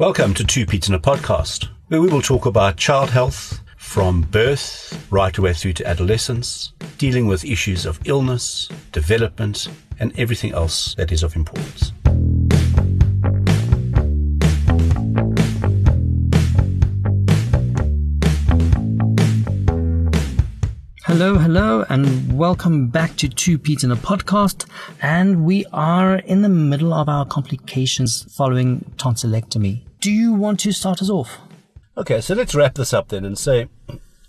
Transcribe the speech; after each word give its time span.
Welcome 0.00 0.32
to 0.36 0.44
Two 0.44 0.64
Paeds 0.64 0.88
in 0.88 0.94
a 0.94 0.98
Podcast, 0.98 1.68
where 1.88 2.00
we 2.00 2.08
will 2.08 2.22
talk 2.22 2.46
about 2.46 2.78
child 2.78 3.10
health 3.10 3.60
from 3.76 4.22
birth 4.22 5.06
right 5.10 5.36
away 5.36 5.52
through 5.52 5.74
to 5.74 5.86
adolescence, 5.86 6.72
dealing 6.96 7.26
with 7.26 7.44
issues 7.44 7.84
of 7.84 8.00
illness, 8.06 8.70
development, 8.92 9.68
and 9.98 10.18
everything 10.18 10.54
else 10.54 10.94
that 10.94 11.12
is 11.12 11.22
of 11.22 11.36
importance. 11.36 11.92
Hello, 21.04 21.36
hello, 21.36 21.84
and 21.90 22.38
welcome 22.38 22.88
back 22.88 23.16
to 23.16 23.28
Two 23.28 23.58
Paeds 23.58 23.84
in 23.84 23.90
a 23.90 23.96
podcast. 23.96 24.64
And 25.02 25.44
we 25.44 25.66
are 25.74 26.14
in 26.20 26.40
the 26.40 26.48
middle 26.48 26.94
of 26.94 27.10
our 27.10 27.26
complications 27.26 28.22
following 28.34 28.90
tonsillectomy. 28.96 29.89
Do 30.00 30.10
you 30.10 30.32
want 30.32 30.60
to 30.60 30.72
start 30.72 31.02
us 31.02 31.10
off? 31.10 31.38
Okay, 31.94 32.22
so 32.22 32.34
let's 32.34 32.54
wrap 32.54 32.74
this 32.74 32.94
up 32.94 33.08
then 33.08 33.26
and 33.26 33.38
say 33.38 33.68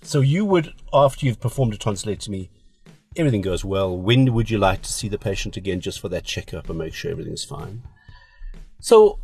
so 0.00 0.22
you 0.22 0.46
would, 0.46 0.72
after 0.94 1.26
you've 1.26 1.40
performed 1.40 1.74
a 1.74 1.76
tonsillectomy, 1.76 2.48
everything 3.16 3.42
goes 3.42 3.66
well. 3.66 3.94
When 3.94 4.32
would 4.32 4.48
you 4.48 4.56
like 4.56 4.80
to 4.82 4.90
see 4.90 5.08
the 5.08 5.18
patient 5.18 5.58
again 5.58 5.80
just 5.80 6.00
for 6.00 6.08
that 6.08 6.24
checkup 6.24 6.70
and 6.70 6.78
make 6.78 6.94
sure 6.94 7.10
everything's 7.10 7.44
fine? 7.44 7.82
So 8.80 9.18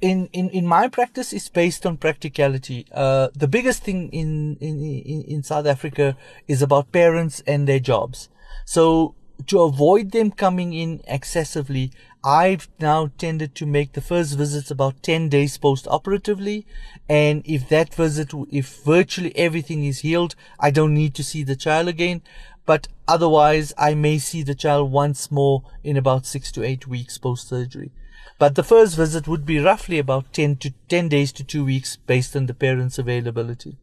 in, 0.00 0.28
in, 0.32 0.50
in 0.50 0.66
my 0.66 0.88
practice, 0.88 1.32
it's 1.32 1.48
based 1.48 1.86
on 1.86 1.96
practicality. 1.96 2.86
Uh, 2.92 3.28
the 3.32 3.46
biggest 3.46 3.84
thing 3.84 4.08
in, 4.08 4.56
in, 4.56 4.82
in, 4.82 5.22
in 5.28 5.42
South 5.44 5.66
Africa 5.66 6.16
is 6.48 6.60
about 6.60 6.90
parents 6.90 7.40
and 7.46 7.68
their 7.68 7.78
jobs. 7.78 8.28
So 8.64 9.14
to 9.46 9.60
avoid 9.60 10.10
them 10.10 10.32
coming 10.32 10.72
in 10.72 11.02
excessively, 11.06 11.92
I've 12.24 12.68
now 12.80 13.10
tended 13.18 13.54
to 13.56 13.66
make 13.66 13.92
the 13.92 14.00
first 14.00 14.36
visits 14.36 14.70
about 14.70 15.02
10 15.02 15.28
days 15.28 15.56
post-operatively. 15.56 16.66
And 17.08 17.42
if 17.44 17.68
that 17.68 17.94
visit, 17.94 18.32
if 18.50 18.82
virtually 18.84 19.36
everything 19.36 19.84
is 19.84 20.00
healed, 20.00 20.34
I 20.58 20.70
don't 20.70 20.94
need 20.94 21.14
to 21.14 21.24
see 21.24 21.42
the 21.42 21.56
child 21.56 21.88
again. 21.88 22.22
But 22.66 22.88
otherwise, 23.06 23.72
I 23.78 23.94
may 23.94 24.18
see 24.18 24.42
the 24.42 24.54
child 24.54 24.92
once 24.92 25.30
more 25.30 25.62
in 25.82 25.96
about 25.96 26.26
six 26.26 26.52
to 26.52 26.64
eight 26.64 26.86
weeks 26.86 27.16
post-surgery. 27.16 27.92
But 28.38 28.54
the 28.54 28.62
first 28.62 28.96
visit 28.96 29.26
would 29.26 29.46
be 29.46 29.58
roughly 29.58 29.98
about 29.98 30.32
10 30.32 30.56
to 30.56 30.74
10 30.88 31.08
days 31.08 31.32
to 31.32 31.44
two 31.44 31.64
weeks 31.64 31.96
based 31.96 32.36
on 32.36 32.46
the 32.46 32.54
parent's 32.54 32.98
availability. 32.98 33.78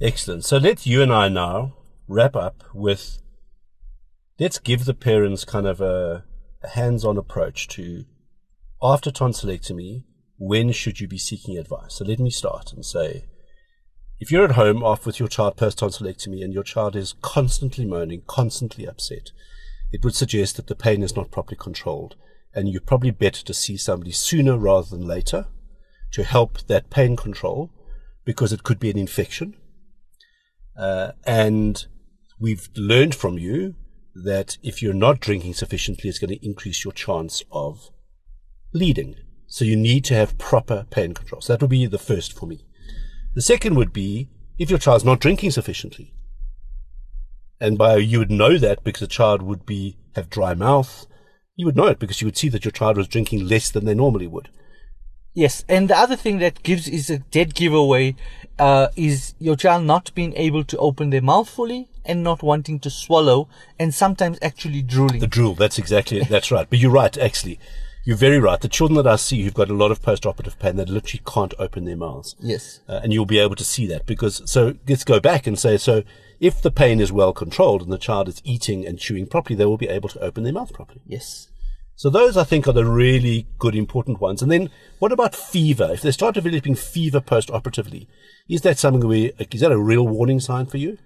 Excellent. 0.00 0.44
So 0.44 0.58
let 0.58 0.86
you 0.86 1.02
and 1.02 1.12
I 1.12 1.28
now 1.28 1.74
wrap 2.06 2.36
up 2.36 2.62
with 2.74 3.22
let's 4.38 4.58
give 4.58 4.84
the 4.84 4.94
parents 4.94 5.44
kind 5.44 5.66
of 5.66 5.80
a, 5.80 6.24
a 6.64 6.68
hands-on 6.68 7.16
approach 7.16 7.68
to 7.68 8.04
after 8.82 9.10
tonsillectomy, 9.10 10.04
when 10.36 10.72
should 10.72 11.00
you 11.00 11.08
be 11.08 11.18
seeking 11.18 11.56
advice? 11.56 11.94
So 11.94 12.04
let 12.04 12.18
me 12.18 12.30
start 12.30 12.72
and 12.72 12.84
say, 12.84 13.26
if 14.20 14.30
you're 14.30 14.44
at 14.44 14.52
home 14.52 14.82
off 14.82 15.06
with 15.06 15.18
your 15.18 15.28
child 15.28 15.56
post 15.56 15.78
tonsillectomy 15.78 16.42
and 16.42 16.52
your 16.52 16.62
child 16.62 16.96
is 16.96 17.14
constantly 17.22 17.84
moaning, 17.84 18.22
constantly 18.26 18.86
upset, 18.86 19.30
it 19.92 20.02
would 20.02 20.14
suggest 20.14 20.56
that 20.56 20.66
the 20.66 20.74
pain 20.74 21.02
is 21.02 21.16
not 21.16 21.30
properly 21.30 21.56
controlled 21.58 22.16
and 22.54 22.68
you're 22.68 22.80
probably 22.80 23.10
better 23.10 23.44
to 23.44 23.54
see 23.54 23.76
somebody 23.76 24.12
sooner 24.12 24.56
rather 24.56 24.88
than 24.88 25.06
later 25.06 25.46
to 26.12 26.22
help 26.22 26.60
that 26.66 26.90
pain 26.90 27.16
control 27.16 27.70
because 28.24 28.52
it 28.52 28.62
could 28.62 28.78
be 28.78 28.90
an 28.90 28.98
infection. 28.98 29.56
Uh, 30.76 31.12
and 31.24 31.86
we've 32.38 32.68
learned 32.76 33.14
from 33.14 33.38
you 33.38 33.74
that 34.14 34.58
if 34.62 34.82
you're 34.82 34.94
not 34.94 35.20
drinking 35.20 35.54
sufficiently, 35.54 36.08
it's 36.08 36.18
going 36.18 36.30
to 36.30 36.46
increase 36.46 36.84
your 36.84 36.92
chance 36.92 37.42
of 37.50 37.90
bleeding. 38.72 39.16
So 39.46 39.64
you 39.64 39.76
need 39.76 40.04
to 40.06 40.14
have 40.14 40.38
proper 40.38 40.86
pain 40.90 41.14
control. 41.14 41.40
So 41.40 41.52
that 41.52 41.60
would 41.60 41.70
be 41.70 41.86
the 41.86 41.98
first 41.98 42.32
for 42.32 42.46
me. 42.46 42.64
The 43.34 43.42
second 43.42 43.76
would 43.76 43.92
be 43.92 44.28
if 44.58 44.70
your 44.70 44.78
child's 44.78 45.04
not 45.04 45.20
drinking 45.20 45.50
sufficiently. 45.50 46.14
And 47.60 47.78
by 47.78 47.96
you 47.96 48.18
would 48.18 48.30
know 48.30 48.58
that 48.58 48.84
because 48.84 49.00
the 49.00 49.06
child 49.06 49.42
would 49.42 49.66
be 49.66 49.96
have 50.14 50.30
dry 50.30 50.54
mouth, 50.54 51.06
you 51.56 51.66
would 51.66 51.76
know 51.76 51.86
it 51.86 51.98
because 51.98 52.20
you 52.20 52.26
would 52.26 52.36
see 52.36 52.48
that 52.48 52.64
your 52.64 52.72
child 52.72 52.96
was 52.96 53.08
drinking 53.08 53.48
less 53.48 53.70
than 53.70 53.84
they 53.84 53.94
normally 53.94 54.26
would. 54.26 54.48
Yes, 55.34 55.64
and 55.68 55.90
the 55.90 55.98
other 55.98 56.14
thing 56.14 56.38
that 56.38 56.62
gives 56.62 56.86
is 56.86 57.10
a 57.10 57.18
dead 57.18 57.54
giveaway 57.56 58.14
uh, 58.58 58.88
is 58.96 59.34
your 59.40 59.56
child 59.56 59.84
not 59.84 60.14
being 60.14 60.32
able 60.36 60.62
to 60.64 60.78
open 60.78 61.10
their 61.10 61.20
mouth 61.22 61.48
fully 61.48 61.88
and 62.04 62.22
not 62.22 62.42
wanting 62.42 62.78
to 62.80 62.90
swallow 62.90 63.48
and 63.78 63.92
sometimes 63.92 64.38
actually 64.40 64.80
drooling. 64.80 65.18
The 65.18 65.26
drool, 65.26 65.54
that's 65.54 65.78
exactly 65.78 66.20
that's 66.20 66.52
right. 66.52 66.68
But 66.70 66.78
you're 66.78 66.92
right, 66.92 67.16
actually. 67.18 67.58
You're 68.04 68.18
very 68.18 68.38
right. 68.38 68.60
The 68.60 68.68
children 68.68 69.02
that 69.02 69.10
I 69.10 69.16
see 69.16 69.42
who've 69.42 69.54
got 69.54 69.70
a 69.70 69.74
lot 69.74 69.90
of 69.90 70.02
post-operative 70.02 70.58
pain, 70.58 70.76
they 70.76 70.84
literally 70.84 71.22
can't 71.26 71.54
open 71.58 71.86
their 71.86 71.96
mouths. 71.96 72.36
Yes. 72.38 72.80
Uh, 72.86 73.00
and 73.02 73.14
you'll 73.14 73.24
be 73.24 73.38
able 73.38 73.56
to 73.56 73.64
see 73.64 73.86
that 73.86 74.04
because, 74.04 74.42
so 74.44 74.74
let's 74.86 75.04
go 75.04 75.20
back 75.20 75.46
and 75.46 75.58
say, 75.58 75.78
so 75.78 76.02
if 76.38 76.60
the 76.60 76.70
pain 76.70 77.00
is 77.00 77.10
well 77.10 77.32
controlled 77.32 77.80
and 77.80 77.90
the 77.90 77.96
child 77.96 78.28
is 78.28 78.42
eating 78.44 78.86
and 78.86 78.98
chewing 78.98 79.26
properly, 79.26 79.56
they 79.56 79.64
will 79.64 79.78
be 79.78 79.88
able 79.88 80.10
to 80.10 80.20
open 80.20 80.44
their 80.44 80.52
mouth 80.52 80.72
properly. 80.74 81.00
Yes. 81.06 81.48
So 81.96 82.10
those, 82.10 82.36
I 82.36 82.44
think, 82.44 82.66
are 82.66 82.72
the 82.72 82.84
really 82.84 83.46
good, 83.58 83.74
important 83.74 84.20
ones. 84.20 84.42
And 84.42 84.50
then 84.50 84.70
what 84.98 85.12
about 85.12 85.34
fever? 85.34 85.90
If 85.92 86.02
they 86.02 86.10
start 86.10 86.34
developing 86.34 86.74
fever 86.74 87.20
post-operatively, 87.20 88.08
is 88.48 88.62
that 88.62 88.78
something 88.78 89.06
we, 89.06 89.32
is 89.38 89.60
that 89.60 89.70
a 89.70 89.78
real 89.78 90.06
warning 90.06 90.40
sign 90.40 90.66
for 90.66 90.76
you? 90.78 90.98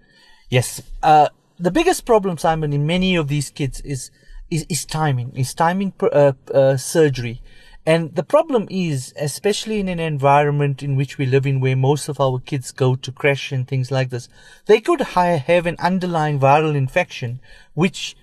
Yes. 0.49 0.83
Uh, 1.03 1.29
the 1.59 1.71
biggest 1.71 2.07
problem, 2.07 2.39
Simon, 2.39 2.73
in 2.73 2.87
many 2.87 3.17
of 3.17 3.29
these 3.29 3.51
kids 3.51 3.81
is, 3.83 4.11
is, 4.51 4.65
is 4.71 4.87
timing, 4.87 5.37
is 5.37 5.53
timing 5.53 5.93
uh, 6.01 6.33
uh, 6.55 6.77
surgery. 6.79 7.43
And 7.85 8.15
the 8.15 8.23
problem 8.23 8.67
is, 8.71 9.15
especially 9.19 9.81
in 9.81 9.89
an 9.89 10.01
environment 10.01 10.83
in 10.83 10.97
which 10.97 11.17
we 11.17 11.27
live 11.27 11.47
in 11.47 11.61
where 11.61 11.77
most 11.77 12.09
of 12.09 12.21
our 12.21 12.39
kids 12.39 12.71
go 12.71 12.97
to 12.97 13.13
creche 13.13 13.53
and 13.53 13.67
things 13.67 13.91
like 13.91 14.11
this, 14.11 14.29
they 14.67 14.81
could 14.81 15.01
have 15.01 15.67
an 15.67 15.77
underlying 15.79 16.39
viral 16.39 16.75
infection, 16.75 17.41
which 17.75 18.15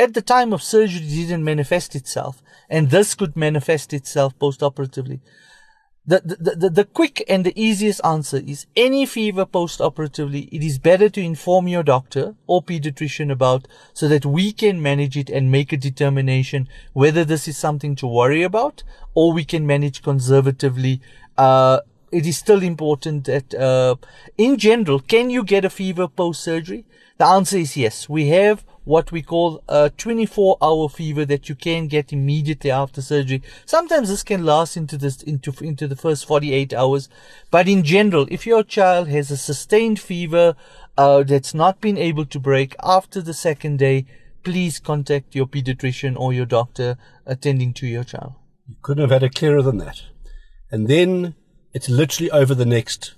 at 0.00 0.14
the 0.14 0.22
time 0.22 0.52
of 0.54 0.62
surgery 0.62 1.06
didn't 1.06 1.44
manifest 1.44 1.94
itself. 1.94 2.42
And 2.68 2.90
this 2.90 3.14
could 3.14 3.36
manifest 3.36 3.92
itself 3.92 4.38
post-operatively. 4.38 5.20
The, 6.06 6.20
the, 6.24 6.56
the, 6.56 6.70
the 6.70 6.84
quick 6.84 7.22
and 7.28 7.44
the 7.44 7.52
easiest 7.60 8.00
answer 8.04 8.38
is 8.38 8.66
any 8.74 9.04
fever 9.04 9.44
post-operatively, 9.44 10.48
it 10.50 10.64
is 10.64 10.78
better 10.78 11.08
to 11.10 11.20
inform 11.20 11.68
your 11.68 11.82
doctor 11.82 12.34
or 12.46 12.62
pediatrician 12.62 13.30
about 13.30 13.68
so 13.92 14.08
that 14.08 14.24
we 14.24 14.52
can 14.52 14.80
manage 14.80 15.16
it 15.18 15.28
and 15.28 15.52
make 15.52 15.72
a 15.72 15.76
determination 15.76 16.68
whether 16.94 17.24
this 17.24 17.46
is 17.46 17.58
something 17.58 17.94
to 17.96 18.06
worry 18.06 18.42
about 18.42 18.82
or 19.14 19.32
we 19.32 19.44
can 19.44 19.66
manage 19.66 20.02
conservatively. 20.02 21.02
Uh, 21.36 21.80
it 22.10 22.26
is 22.26 22.38
still 22.38 22.62
important 22.62 23.24
that, 23.26 23.54
uh, 23.54 23.94
in 24.38 24.56
general, 24.56 25.00
can 25.00 25.28
you 25.28 25.44
get 25.44 25.64
a 25.64 25.70
fever 25.70 26.08
post-surgery? 26.08 26.86
The 27.18 27.26
answer 27.26 27.58
is 27.58 27.76
yes. 27.76 28.08
We 28.08 28.28
have 28.28 28.64
what 28.84 29.12
we 29.12 29.22
call 29.22 29.62
a 29.68 29.90
24 29.90 30.56
hour 30.62 30.88
fever 30.88 31.24
that 31.24 31.48
you 31.48 31.54
can 31.54 31.86
get 31.86 32.12
immediately 32.12 32.70
after 32.70 33.02
surgery. 33.02 33.42
Sometimes 33.66 34.08
this 34.08 34.22
can 34.22 34.44
last 34.44 34.76
into 34.76 34.96
this, 34.96 35.22
into, 35.22 35.52
into 35.60 35.86
the 35.86 35.96
first 35.96 36.26
48 36.26 36.72
hours. 36.72 37.08
But 37.50 37.68
in 37.68 37.82
general, 37.82 38.26
if 38.30 38.46
your 38.46 38.62
child 38.62 39.08
has 39.08 39.30
a 39.30 39.36
sustained 39.36 40.00
fever, 40.00 40.56
uh, 40.96 41.22
that's 41.22 41.54
not 41.54 41.80
been 41.80 41.98
able 41.98 42.26
to 42.26 42.40
break 42.40 42.74
after 42.82 43.20
the 43.20 43.34
second 43.34 43.78
day, 43.78 44.06
please 44.42 44.78
contact 44.78 45.34
your 45.34 45.46
pediatrician 45.46 46.18
or 46.18 46.32
your 46.32 46.46
doctor 46.46 46.96
attending 47.26 47.72
to 47.74 47.86
your 47.86 48.04
child. 48.04 48.34
You 48.66 48.76
couldn't 48.82 49.02
have 49.02 49.10
had 49.10 49.22
it 49.22 49.34
clearer 49.34 49.62
than 49.62 49.78
that. 49.78 50.02
And 50.70 50.88
then 50.88 51.34
it's 51.72 51.88
literally 51.88 52.30
over 52.30 52.54
the 52.54 52.66
next 52.66 53.14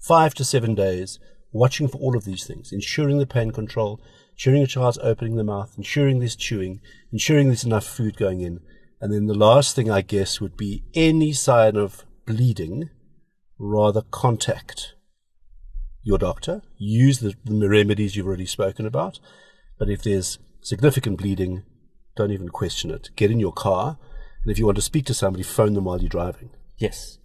five 0.00 0.34
to 0.34 0.44
seven 0.44 0.74
days 0.74 1.18
watching 1.52 1.88
for 1.88 1.98
all 1.98 2.16
of 2.16 2.24
these 2.24 2.44
things, 2.44 2.72
ensuring 2.72 3.18
the 3.18 3.26
pain 3.26 3.50
control, 3.52 4.00
ensuring 4.34 4.62
a 4.62 4.66
child's 4.66 4.98
opening 4.98 5.36
the 5.36 5.44
mouth, 5.44 5.74
ensuring 5.76 6.18
there's 6.18 6.36
chewing, 6.36 6.80
ensuring 7.12 7.48
there's 7.48 7.64
enough 7.64 7.86
food 7.86 8.16
going 8.16 8.40
in. 8.40 8.60
And 9.00 9.12
then 9.12 9.26
the 9.26 9.34
last 9.34 9.76
thing 9.76 9.90
I 9.90 10.02
guess 10.02 10.40
would 10.40 10.56
be 10.56 10.84
any 10.94 11.32
sign 11.32 11.76
of 11.76 12.04
bleeding, 12.26 12.90
rather 13.58 14.02
contact 14.10 14.94
your 16.02 16.18
doctor. 16.18 16.62
Use 16.76 17.20
the, 17.20 17.34
the 17.44 17.68
remedies 17.68 18.16
you've 18.16 18.26
already 18.26 18.46
spoken 18.46 18.86
about. 18.86 19.20
But 19.78 19.88
if 19.88 20.02
there's 20.02 20.38
significant 20.60 21.18
bleeding, 21.18 21.64
don't 22.16 22.30
even 22.30 22.48
question 22.48 22.90
it. 22.90 23.10
Get 23.16 23.30
in 23.30 23.40
your 23.40 23.52
car. 23.52 23.98
And 24.42 24.50
if 24.50 24.58
you 24.58 24.66
want 24.66 24.76
to 24.76 24.82
speak 24.82 25.06
to 25.06 25.14
somebody, 25.14 25.42
phone 25.42 25.74
them 25.74 25.84
while 25.84 26.00
you're 26.00 26.08
driving. 26.08 26.50
Yes. 26.78 27.18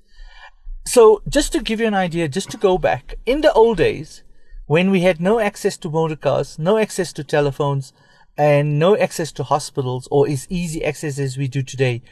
So 0.85 1.21
just 1.27 1.51
to 1.53 1.61
give 1.61 1.79
you 1.79 1.87
an 1.87 1.93
idea, 1.93 2.27
just 2.27 2.49
to 2.51 2.57
go 2.57 2.77
back, 2.77 3.15
in 3.25 3.41
the 3.41 3.53
old 3.53 3.77
days, 3.77 4.23
when 4.69 4.91
we 4.91 5.01
had 5.01 5.19
no 5.19 5.39
access 5.39 5.77
to 5.77 5.89
motor 5.89 6.15
cars, 6.15 6.59
no 6.59 6.77
access 6.77 7.11
to 7.11 7.23
telephones, 7.23 7.91
and 8.37 8.77
no 8.77 8.95
access 8.95 9.31
to 9.31 9.41
hospitals 9.41 10.07
or 10.11 10.29
as 10.29 10.45
easy 10.47 10.85
access 10.85 11.17
as 11.17 11.39
we 11.39 11.47
do 11.47 11.63
today, 11.63 12.03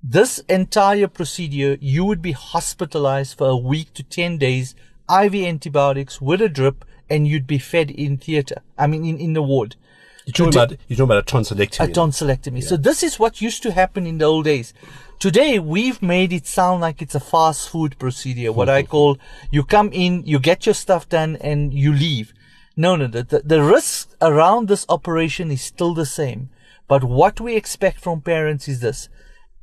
this 0.00 0.38
entire 0.48 1.08
procedure, 1.08 1.76
you 1.80 2.04
would 2.04 2.22
be 2.22 2.30
hospitalized 2.30 3.36
for 3.36 3.48
a 3.48 3.56
week 3.56 3.92
to 3.94 4.04
10 4.04 4.38
days, 4.38 4.76
IV 5.10 5.34
antibiotics 5.34 6.20
with 6.20 6.40
a 6.40 6.48
drip, 6.48 6.84
and 7.10 7.26
you'd 7.26 7.48
be 7.48 7.58
fed 7.58 7.90
in 7.90 8.18
theater. 8.18 8.62
I 8.78 8.86
mean, 8.86 9.04
in, 9.04 9.18
in 9.18 9.32
the 9.32 9.42
ward. 9.42 9.74
You're 10.26 10.32
talking, 10.32 10.52
Today- 10.52 10.64
about, 10.64 10.78
you're 10.88 10.96
talking 10.96 11.04
about 11.04 11.32
a 11.32 11.36
tonsillectomy. 11.36 11.88
a 11.88 11.92
tonsillectomy. 11.92 12.62
So 12.64 12.76
this 12.76 13.04
is 13.04 13.16
what 13.16 13.40
used 13.40 13.62
to 13.62 13.70
happen 13.70 14.06
in 14.08 14.18
the 14.18 14.24
old 14.24 14.46
days. 14.46 14.74
Today 15.20 15.60
we've 15.60 16.02
made 16.02 16.32
it 16.32 16.48
sound 16.48 16.80
like 16.80 17.00
it's 17.00 17.14
a 17.14 17.20
fast 17.20 17.68
food 17.68 17.96
procedure. 18.00 18.52
What 18.52 18.68
I 18.68 18.82
mm-hmm. 18.82 18.90
call 18.90 19.18
you 19.52 19.62
come 19.62 19.90
in, 19.92 20.24
you 20.26 20.40
get 20.40 20.66
your 20.66 20.74
stuff 20.74 21.08
done, 21.08 21.36
and 21.36 21.72
you 21.72 21.92
leave. 21.92 22.34
No, 22.76 22.96
no, 22.96 23.06
the, 23.06 23.42
the 23.44 23.62
risk 23.62 24.10
around 24.20 24.66
this 24.66 24.84
operation 24.88 25.52
is 25.52 25.62
still 25.62 25.94
the 25.94 26.04
same. 26.04 26.50
But 26.88 27.04
what 27.04 27.40
we 27.40 27.54
expect 27.54 28.00
from 28.00 28.20
parents 28.20 28.66
is 28.66 28.80
this 28.80 29.08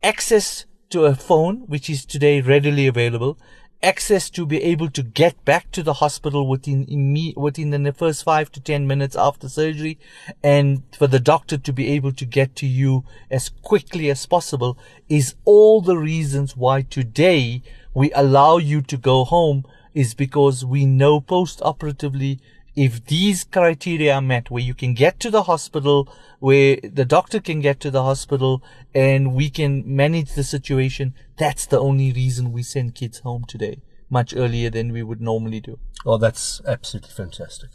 access 0.01 0.65
to 0.91 1.05
a 1.05 1.13
phone, 1.13 1.65
which 1.67 1.89
is 1.89 2.05
today 2.05 2.39
readily 2.39 2.87
available, 2.87 3.37
access 3.83 4.29
to 4.29 4.45
be 4.45 4.63
able 4.63 4.89
to 4.89 5.03
get 5.03 5.43
back 5.43 5.69
to 5.71 5.83
the 5.83 5.95
hospital 5.95 6.47
within 6.47 6.85
imme- 6.85 7.35
within 7.35 7.69
the 7.69 7.93
first 7.93 8.23
five 8.23 8.51
to 8.53 8.61
ten 8.61 8.87
minutes 8.87 9.15
after 9.15 9.49
surgery, 9.49 9.99
and 10.41 10.81
for 10.97 11.07
the 11.07 11.19
doctor 11.19 11.57
to 11.57 11.73
be 11.73 11.89
able 11.89 12.13
to 12.13 12.25
get 12.25 12.55
to 12.55 12.65
you 12.65 13.03
as 13.29 13.49
quickly 13.49 14.09
as 14.09 14.25
possible 14.25 14.77
is 15.09 15.35
all 15.43 15.81
the 15.81 15.97
reasons 15.97 16.55
why 16.55 16.81
today 16.81 17.61
we 17.93 18.11
allow 18.13 18.57
you 18.57 18.81
to 18.81 18.97
go 18.97 19.23
home 19.25 19.65
is 19.93 20.13
because 20.13 20.65
we 20.65 20.85
know 20.85 21.21
post-operatively 21.21 22.39
if 22.75 23.05
these 23.05 23.43
criteria 23.43 24.15
are 24.15 24.21
met, 24.21 24.49
where 24.49 24.63
you 24.63 24.73
can 24.73 24.93
get 24.93 25.19
to 25.19 25.29
the 25.29 25.43
hospital, 25.43 26.11
where 26.39 26.77
the 26.83 27.05
doctor 27.05 27.39
can 27.39 27.59
get 27.59 27.79
to 27.81 27.91
the 27.91 28.03
hospital, 28.03 28.63
and 28.93 29.33
we 29.33 29.49
can 29.49 29.83
manage 29.85 30.33
the 30.33 30.43
situation, 30.43 31.13
that's 31.37 31.65
the 31.65 31.79
only 31.79 32.11
reason 32.11 32.51
we 32.51 32.63
send 32.63 32.95
kids 32.95 33.19
home 33.19 33.45
today, 33.47 33.81
much 34.09 34.35
earlier 34.35 34.69
than 34.69 34.91
we 34.91 35.03
would 35.03 35.21
normally 35.21 35.59
do. 35.59 35.79
Oh, 36.05 36.17
that's 36.17 36.61
absolutely 36.67 37.11
fantastic. 37.11 37.69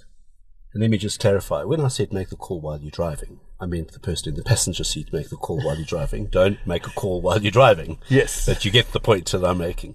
And 0.74 0.82
let 0.82 0.90
me 0.90 0.98
just 0.98 1.20
clarify. 1.20 1.64
When 1.64 1.80
I 1.80 1.88
said 1.88 2.12
make 2.12 2.28
the 2.28 2.36
call 2.36 2.60
while 2.60 2.78
you're 2.78 2.90
driving, 2.90 3.40
I 3.60 3.66
meant 3.66 3.92
the 3.92 4.00
person 4.00 4.30
in 4.30 4.34
the 4.34 4.44
passenger 4.44 4.84
seat 4.84 5.12
make 5.12 5.30
the 5.30 5.36
call 5.36 5.60
while 5.62 5.76
you're 5.76 5.86
driving. 5.86 6.26
Don't 6.26 6.58
make 6.66 6.86
a 6.86 6.90
call 6.90 7.22
while 7.22 7.40
you're 7.40 7.50
driving. 7.50 7.98
Yes. 8.08 8.46
But 8.46 8.64
you 8.64 8.70
get 8.70 8.92
the 8.92 9.00
point 9.00 9.30
that 9.32 9.44
I'm 9.44 9.58
making. 9.58 9.94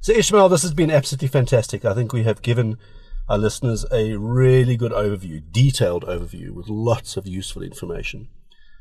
So 0.00 0.12
Ishmael, 0.12 0.48
this 0.48 0.62
has 0.62 0.74
been 0.74 0.90
absolutely 0.90 1.28
fantastic. 1.28 1.84
I 1.84 1.94
think 1.94 2.12
we 2.12 2.24
have 2.24 2.42
given 2.42 2.76
our 3.30 3.38
listeners 3.38 3.86
a 3.92 4.16
really 4.16 4.76
good 4.76 4.90
overview, 4.90 5.40
detailed 5.52 6.04
overview 6.04 6.50
with 6.50 6.68
lots 6.68 7.16
of 7.16 7.28
useful 7.28 7.62
information. 7.62 8.28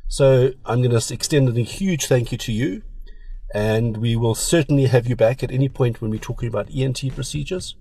So 0.08 0.54
I'm 0.66 0.82
going 0.82 1.00
to 1.00 1.14
extend 1.14 1.56
a 1.56 1.62
huge 1.62 2.08
thank 2.08 2.32
you 2.32 2.38
to 2.40 2.52
you. 2.52 2.82
And 3.54 3.98
we 3.98 4.16
will 4.16 4.34
certainly 4.34 4.88
have 4.88 5.08
you 5.08 5.16
back 5.16 5.44
at 5.44 5.52
any 5.52 5.70
point 5.70 6.02
when 6.02 6.10
we're 6.10 6.20
talking 6.20 6.50
about 6.50 6.70
ENT 6.76 7.14
procedures. 7.14 7.76